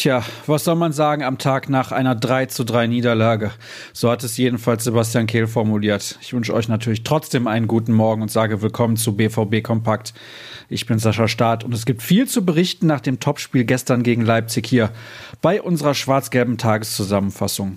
[0.00, 3.50] Tja, was soll man sagen am Tag nach einer 3 zu 3 Niederlage?
[3.92, 6.18] So hat es jedenfalls Sebastian Kehl formuliert.
[6.22, 10.14] Ich wünsche euch natürlich trotzdem einen guten Morgen und sage willkommen zu BVB Kompakt.
[10.70, 14.22] Ich bin Sascha Staat und es gibt viel zu berichten nach dem Topspiel gestern gegen
[14.22, 14.90] Leipzig hier
[15.42, 17.76] bei unserer schwarz-gelben Tageszusammenfassung.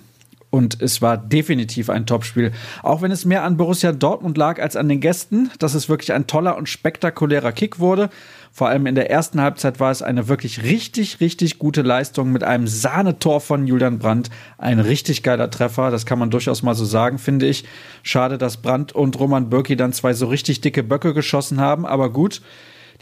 [0.54, 2.52] Und es war definitiv ein Topspiel.
[2.84, 6.12] Auch wenn es mehr an Borussia Dortmund lag als an den Gästen, dass es wirklich
[6.12, 8.08] ein toller und spektakulärer Kick wurde.
[8.52, 12.44] Vor allem in der ersten Halbzeit war es eine wirklich richtig, richtig gute Leistung mit
[12.44, 14.30] einem Sahnetor von Julian Brandt.
[14.56, 17.64] Ein richtig geiler Treffer, das kann man durchaus mal so sagen, finde ich.
[18.04, 22.10] Schade, dass Brandt und Roman Bürki dann zwei so richtig dicke Böcke geschossen haben, aber
[22.10, 22.42] gut.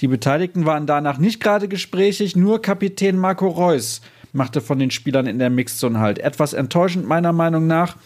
[0.01, 4.01] Die Beteiligten waren danach nicht gerade gesprächig, nur Kapitän Marco Reus
[4.32, 6.18] machte von den Spielern in der Mixzone halt.
[6.18, 7.96] Etwas enttäuschend meiner Meinung nach.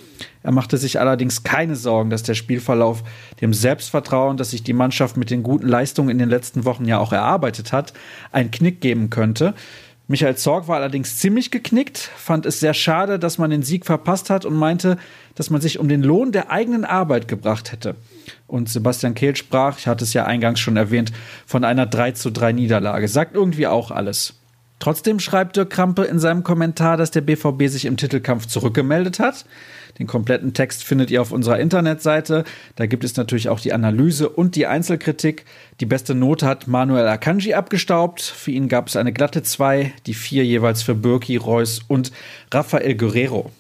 [0.43, 3.03] Er machte sich allerdings keine Sorgen, dass der Spielverlauf
[3.41, 6.99] dem Selbstvertrauen, das sich die Mannschaft mit den guten Leistungen in den letzten Wochen ja
[6.99, 7.93] auch erarbeitet hat,
[8.33, 9.55] einen Knick geben könnte.
[10.09, 14.31] Michael Zorg war allerdings ziemlich geknickt, fand es sehr schade, dass man den Sieg verpasst
[14.31, 14.99] hat und meinte,
[15.35, 17.97] dass man sich um den Lohn der eigenen Arbeit gebracht hätte.
[18.47, 21.11] Und Sebastian Kehl sprach, ich hatte es ja eingangs schon erwähnt,
[21.45, 23.09] von einer 3 zu 3 Niederlage.
[23.09, 24.35] Sagt irgendwie auch alles.
[24.79, 29.47] Trotzdem schreibt Dirk Krampe in seinem Kommentar, dass der BVB sich im Titelkampf zurückgemeldet hat.
[29.99, 32.45] Den kompletten Text findet ihr auf unserer Internetseite.
[32.77, 35.47] Da gibt es natürlich auch die Analyse und die Einzelkritik.
[35.81, 38.21] Die beste Note hat Manuel Akanji abgestaubt.
[38.21, 42.13] Für ihn gab es eine glatte 2, die vier jeweils für Birki, Reus und
[42.53, 43.51] Rafael Guerrero.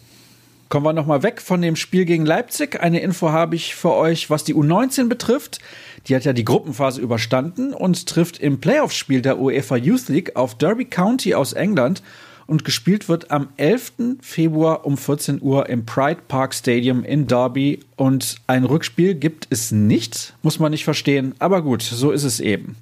[0.69, 2.81] Kommen wir nochmal weg von dem Spiel gegen Leipzig.
[2.81, 5.61] Eine Info habe ich für euch, was die U19 betrifft.
[6.09, 10.57] Die hat ja die Gruppenphase überstanden und trifft im Playoff-Spiel der UEFA Youth League auf
[10.57, 12.03] Derby County aus England
[12.49, 13.93] und gespielt wird am 11.
[14.21, 17.81] Februar um 14 Uhr im Pride Park Stadium in Derby.
[17.95, 22.41] Und ein Rückspiel gibt es nicht, muss man nicht verstehen, aber gut, so ist es
[22.41, 22.77] eben.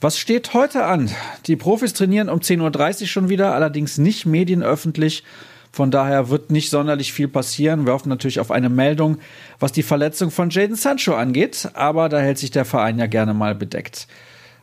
[0.00, 1.10] Was steht heute an?
[1.46, 5.24] Die Profis trainieren um 10.30 Uhr schon wieder, allerdings nicht medienöffentlich.
[5.72, 7.86] Von daher wird nicht sonderlich viel passieren.
[7.86, 9.18] Wir hoffen natürlich auf eine Meldung,
[9.58, 13.34] was die Verletzung von Jaden Sancho angeht, aber da hält sich der Verein ja gerne
[13.34, 14.08] mal bedeckt.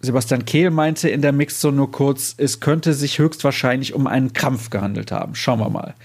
[0.02, 4.70] Sebastian Kehl meinte in der Mixzone nur kurz, es könnte sich höchstwahrscheinlich um einen Krampf
[4.70, 5.36] gehandelt haben.
[5.36, 5.96] Schauen wir mal.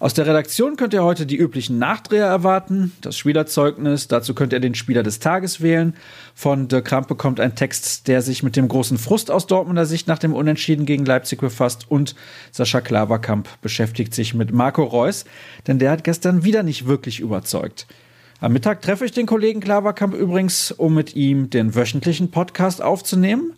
[0.00, 4.58] Aus der Redaktion könnt ihr heute die üblichen Nachdreher erwarten, das Spielerzeugnis, dazu könnt ihr
[4.58, 5.94] den Spieler des Tages wählen.
[6.34, 10.08] Von Dirk Krampe kommt ein Text, der sich mit dem großen Frust aus Dortmunder Sicht
[10.08, 12.14] nach dem Unentschieden gegen Leipzig befasst und
[12.50, 15.26] Sascha Klaverkamp beschäftigt sich mit Marco Reus,
[15.66, 17.86] denn der hat gestern wieder nicht wirklich überzeugt.
[18.40, 23.52] Am Mittag treffe ich den Kollegen Klaverkamp übrigens, um mit ihm den wöchentlichen Podcast aufzunehmen.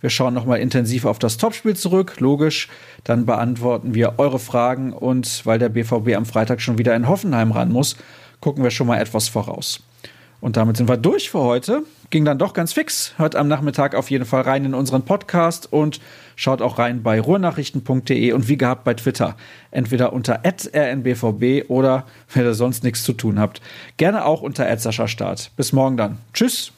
[0.00, 2.68] Wir schauen nochmal intensiv auf das Topspiel zurück, logisch.
[3.04, 7.50] Dann beantworten wir eure Fragen und weil der BVB am Freitag schon wieder in Hoffenheim
[7.50, 7.96] ran muss,
[8.40, 9.80] gucken wir schon mal etwas voraus.
[10.40, 11.82] Und damit sind wir durch für heute.
[12.10, 13.12] Ging dann doch ganz fix.
[13.16, 16.00] Hört am Nachmittag auf jeden Fall rein in unseren Podcast und
[16.36, 19.36] schaut auch rein bei ruhrnachrichten.de und wie gehabt bei Twitter.
[19.72, 23.60] Entweder unter rnbvb oder, wenn ihr sonst nichts zu tun habt,
[23.96, 25.50] gerne auch unter Start.
[25.56, 26.18] Bis morgen dann.
[26.32, 26.72] Tschüss.